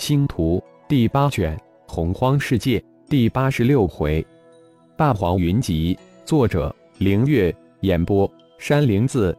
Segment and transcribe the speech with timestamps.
[0.00, 1.54] 星图第八卷
[1.86, 4.26] 洪荒世界第八十六回，
[4.96, 5.96] 霸皇云集。
[6.24, 7.54] 作者：凌月。
[7.82, 9.36] 演播：山灵子。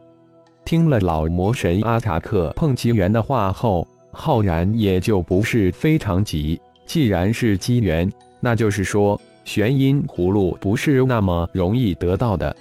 [0.64, 6.60] 听了老魔神阿查克碰机缘的话后，浩然也就不是非常急。
[6.86, 8.08] 既然是机缘，
[8.38, 12.54] 那就是说玄阴葫芦不是那么容易得到的。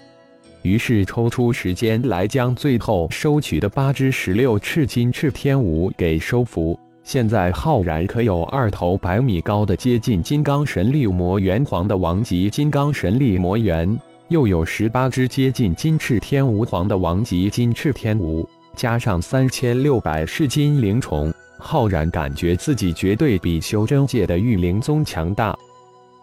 [0.63, 6.79] 于是抽出时间来将最后收取的八只十六赤金赤天蜈给收服。
[7.04, 25.57] 现在浩然可有二头百米高的接近金刚神力魔元皇的王级金刚神力魔元，又有十八只接近金翅天蜈皇的王级金翅天蜈，加上三千六百噬金灵虫，浩然感觉自己绝对比修真界的御灵宗强大。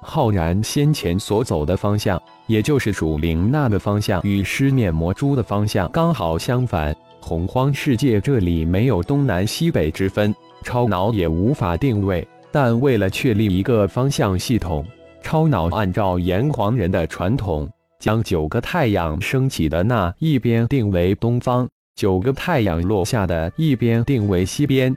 [0.00, 6.96] 浩然先前所走的方向，也就是属灵那个方向，与狮面魔蛛的方向刚好相反。
[7.20, 10.34] 洪荒世界这里没有东南西北之分。
[10.62, 14.84] 超脑也无法定位，但为了确立一个方向系统，
[15.22, 24.94] 超脑按照炎黄人的传统，将九个太阳升起的那一边定为东方，九个太阳落下的一边定为西边。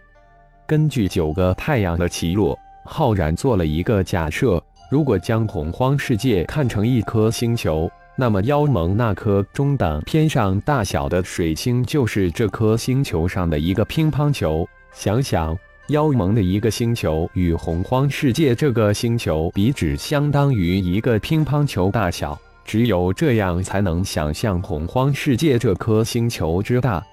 [0.68, 14.68] 根据九个太阳的起落，浩然做了一个假设：如果将洪荒世界看成一颗星球，那么妖盟那颗中等偏上大小的水星就是这颗星球上的一个乒乓球。
[14.94, 22.40] 想想，妖盟的一个星球与洪荒世界这个星球比，只相当于一个乒乓球大小。
[22.64, 27.04] 只有这样，才能想象洪荒世界这颗星球之大。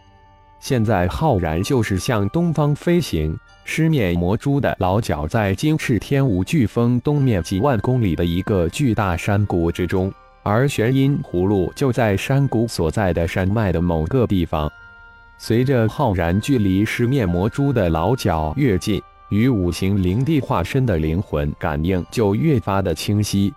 [0.60, 10.12] 现在，浩然就是向东方飞行，狮面魔蛛的老脚在金翅天蜈飓风东面几万公里的一个巨大山谷之中，
[10.42, 14.70] 而玄阴葫芦就在山谷所在的山脉的某个地方。
[15.40, 23.54] 随着浩然距离十面魔蛛的老脚越近，与五行灵帝化身的灵魂感应就越发的清晰。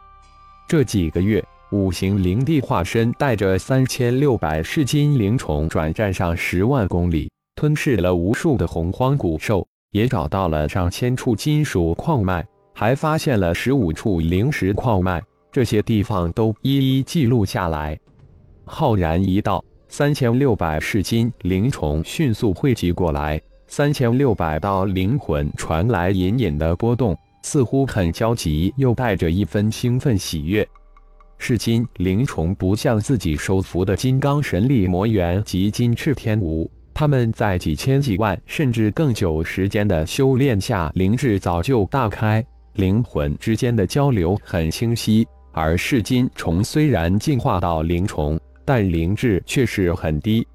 [0.67, 12.45] 这几个月，五行灵帝化身带着三千六百噬金灵虫转战上十万公里，吞噬了无数的洪荒古兽，也找到了上千处金属矿脉，
[12.75, 15.19] 还发现了十五处灵石矿脉，
[15.51, 17.97] 这些地方都一一记录下来。
[18.65, 19.63] 浩然一道。
[19.91, 27.13] 三千六百噬金灵虫迅速汇集过来，三千六百道灵魂传来隐隐的波动，
[27.43, 30.65] 似乎很焦急，又带着一分兴奋喜悦。
[31.37, 42.41] 噬金灵虫不像自己收服的金刚神力魔猿及金翅天蜈，他们在几千几万甚至更久时间的修炼下，灵智早就大开，
[42.75, 45.27] 灵魂之间的交流很清晰。
[45.51, 48.39] 而噬金虫虽然进化到灵虫，
[48.73, 50.47] 但灵智却是很低，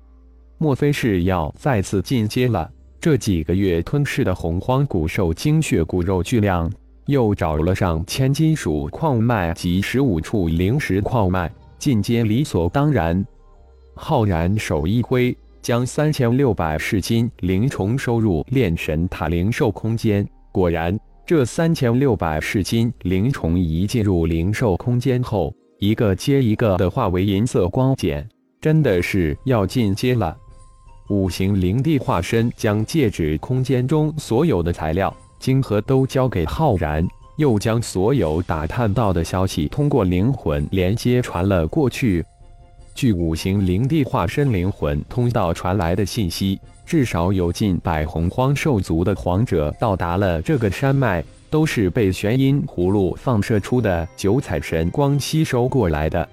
[0.56, 2.66] 莫非是要再次进阶了？
[2.98, 6.72] 这几个月吞噬的洪荒古兽精血骨肉巨量，
[7.08, 13.22] 又找了上千金属矿脉及十五处灵石矿脉，进阶理所当然。
[13.94, 20.26] 浩然手一挥，将三千六百噬金灵虫收入炼神塔灵兽空间。
[20.52, 28.26] 果然，这三千六百噬金灵虫一进入灵兽空间后，一个接一个的化为银色光茧，
[28.62, 30.34] 真的是要进阶了。
[31.08, 37.06] 五行灵帝化身将戒指空间中所有的材料、晶核都交给浩然，
[37.36, 42.24] 又将所有打探到的消息通过灵魂连接传了过去。
[42.94, 51.22] 据五行灵帝化身灵魂通道传来的信息，至少有近百洪荒兽族的皇者到达了这个山脉。
[51.50, 56.28] 都是被玄阴葫芦放射出的九彩神光吸收过来的。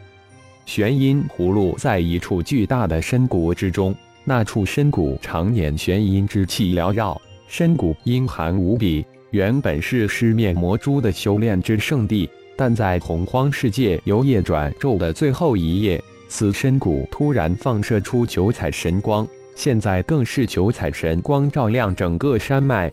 [0.66, 9.06] 玄阴葫芦在一处巨大的深谷之中，那处深谷常年玄阴之气缭绕，深谷阴寒无比。
[9.32, 22.92] 原本是狮面魔蛛的修炼之圣地，但在洪荒世界由夜转昼的最后一夜，此深谷突然放射出九彩神光，现在更是九彩神光照亮整个山脉。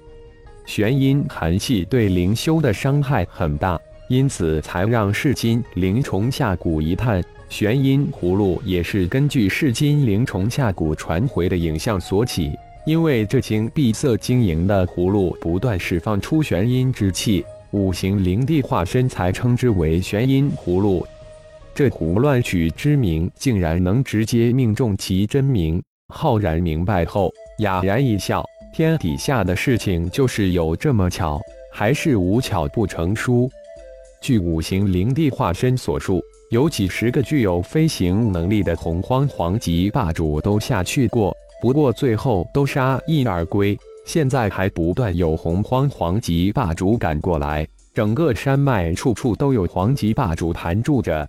[0.70, 3.76] 玄阴寒气对灵修的伤害很大，
[4.06, 7.20] 因此才让噬金灵虫下蛊一探。
[7.48, 12.52] 玄阴葫芦也是根据噬金灵虫下蛊传回的影像所起，
[12.86, 21.04] 因为这晶碧色晶莹的葫芦不断释放出玄阴之气，五行灵帝化身才称之为玄阴葫芦。
[21.74, 25.82] 这胡乱取之名，竟然能直接命中其真名。
[26.14, 28.44] 浩然明白后，哑然一笑。
[28.72, 31.40] 天底下的事情就是有这么巧，
[31.72, 33.50] 还是无巧不成书。
[34.20, 43.76] 据五行灵帝化身所述，有几十个具有飞行能力的洪荒皇级霸主都下去过，不过最后都杀一而归。
[44.06, 51.28] 现在还不断有洪荒皇级霸主赶过来，整个山脉处处都有皇级霸主盘住着。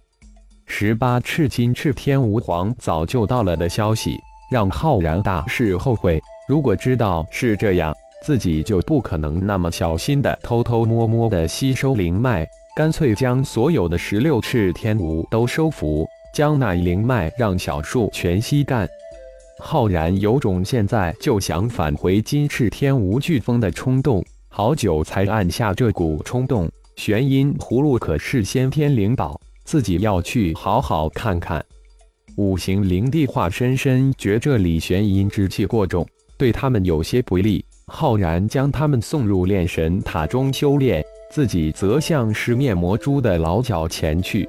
[0.67, 4.15] 十八赤金赤天吾皇早就到了的消息，
[4.51, 6.21] 让浩然大是后悔。
[6.48, 12.45] 如果知道是这样，自己就不可能那么小心的偷偷摸摸的吸收灵脉，
[12.75, 16.06] 干脆将所有的十六赤天吾都收服，
[16.36, 18.88] 将那灵脉让小树全吸干。
[19.59, 26.69] 浩然有种现在就想返回金翅天无飓风的冲动，好久才按下这股冲动。
[26.98, 31.63] 玄阴葫芦可是先天灵宝，自己要去好好看看。
[32.38, 36.07] 五行灵帝化身深觉这里玄阴之气过重，
[36.38, 37.63] 对他们有些不利。
[37.88, 44.48] 浩然将他们送入炼神塔中修炼，自己则向十面魔蛛的老脚前去。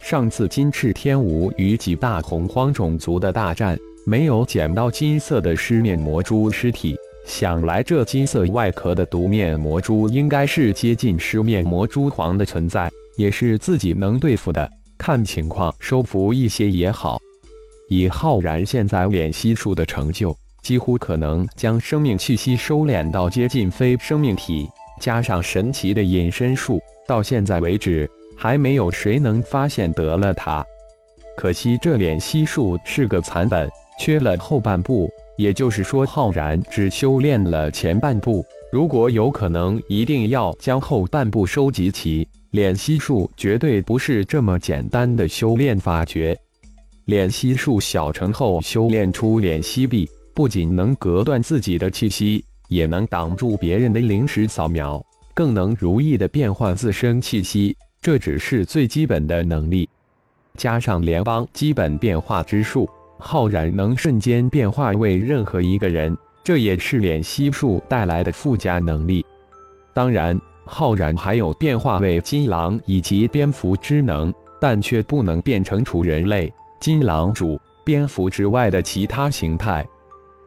[0.00, 3.78] 上次金翅天无与几大洪荒种族的大战。
[4.04, 14.68] 没有捡到金色的尸面魔蛛尸体，想来这金色外壳的毒面魔蛛应该是接近尸面魔蛛皇的存在，也是自己能对付的。
[15.02, 17.20] 看情况收服一些也好。
[17.88, 20.32] 以浩然现在炼息术的成就，
[20.62, 24.68] 几乎可能将生命气息收敛到接近非生命体，
[25.00, 30.64] 加上神奇的隐身术，到现在为止还没有谁能发现得了他。
[31.36, 33.68] 可惜这炼息术是个残本。
[33.98, 38.44] 缺了后半部，也就是说，浩然只修炼了前半部。
[38.72, 42.26] 如果有可能，一定要将后半部收集齐。
[42.52, 46.38] 炼息术绝对不是这么简单的修炼法诀。
[47.06, 55.02] 炼息术小成后，修炼出炼息臂，不仅能隔断自己的气息，也能挡住别人的灵石扫描，
[55.32, 57.74] 更能如意的变换自身气息。
[58.02, 59.88] 这只是最基本的能力，
[60.58, 62.86] 加上联邦基本变化之术。
[63.18, 66.14] 浩然能瞬间变化为任何一个人，
[66.44, 69.24] 这也是炼息术带来的附加能力。
[69.94, 70.38] 当然，
[70.74, 79.86] 浩然还有变化为金狼以及蝙蝠之能，但却不能变成除人类、金狼主、蝙蝠之外的其他形态。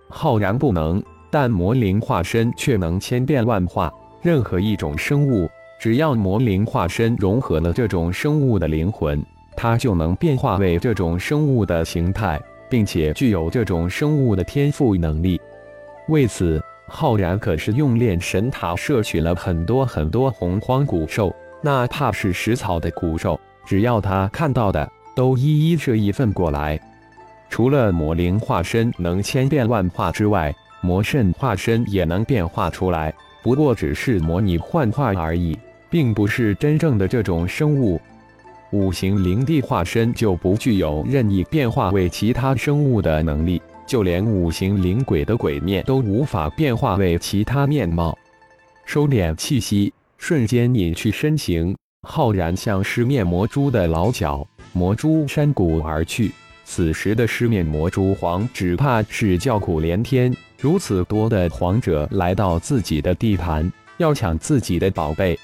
[0.09, 3.93] 浩然不能，但魔灵化身却能千变万化。
[4.23, 5.47] 任何一种生物，
[5.79, 9.23] 只要魔灵化身融合了这种生物的灵魂，
[9.55, 12.41] 它就能变化为这种生物的形态。
[12.67, 15.39] 并且具有这种生物的天赋能力，
[16.07, 26.79] 为此，浩然可是用炼神塔摄取了很多很多洪荒古兽，哪怕是食草的古兽，只要他看到的，都一一摄一份过来。
[27.49, 35.57] 除了魔灵化身能千变万化之外，魔圣化身也能变化出来，不过只是模拟幻化而已，
[35.89, 37.99] 并不是真正的这种生物。
[38.71, 48.17] 五行灵帝化身就不具有任意变化为其他生物的能力，就连五行灵鬼的鬼面都无法变化为其他面貌。
[48.85, 51.75] 收敛气息，瞬间隐去身形，
[52.07, 56.31] 浩然向尸面魔蛛的老脚魔蛛山谷而去。
[56.63, 65.37] 此时的尸面魔蛛皇只怕是叫苦连天，如此多的皇者来到自己的地盘，要抢自己的宝贝。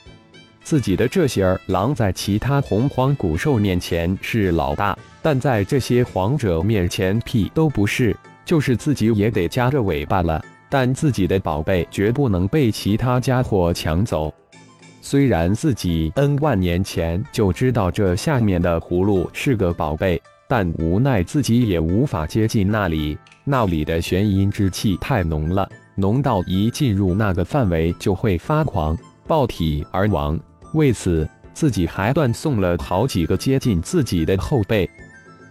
[0.63, 8.15] 自己的这些儿狼在其他洪荒古兽面前是老大，但在这些皇者面前屁都不是，
[8.45, 10.43] 就是自己也得夹着尾巴了。
[10.69, 14.33] 但自己的宝贝绝不能被其他家伙抢走。
[15.01, 30.39] 虽然自己 N 万年前就知道这下面的葫芦是个宝贝，但无奈自己也无法接近那里，那里的玄阴之气太浓了，浓到一进入那个范围就会发狂，爆体而亡。
[30.74, 34.89] 为此，自己还断送了好几个接近自己的后辈，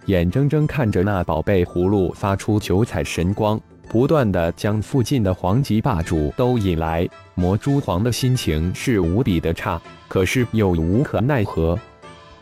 [0.06, 7.08] 眼睁睁看着那宝贝葫芦发出九彩神光，不断的将附近的皇级霸主都引来。
[7.34, 11.78] 魔蛛皇的心情是无比的差，可是又无可奈何。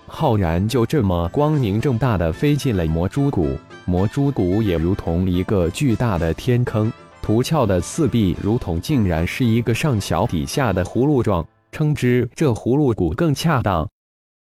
[0.06, 11.46] 浩然就这么光明正大的飞进了魔蛛谷，魔蛛谷也如同一个巨大的天坑，凸翘的四壁如同竟然是一个上小底下的葫芦状。
[11.70, 13.86] 称之这葫芦谷更恰当。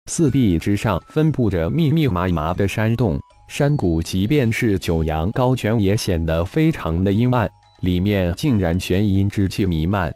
[0.08, 10.14] 四壁之上分布着密密麻麻的山洞，山谷即便是九阳高泉也显得非常的阴暗，里面竟然玄阴之气弥漫。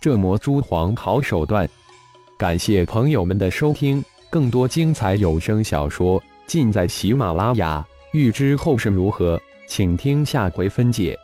[0.00, 1.66] 这魔蛛皇好手段！
[2.38, 7.82] 感谢朋友们的收听，更多精彩有声小说尽在喜马拉雅。
[8.12, 11.18] 欲知后事如何，请听下回分解。